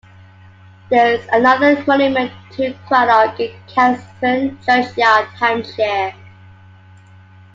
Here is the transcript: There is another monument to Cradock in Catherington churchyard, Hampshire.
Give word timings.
There 0.89 1.13
is 1.13 1.27
another 1.31 1.83
monument 1.85 2.31
to 2.53 2.73
Cradock 2.87 3.39
in 3.39 3.55
Catherington 3.67 4.57
churchyard, 4.65 5.27
Hampshire. 5.37 6.15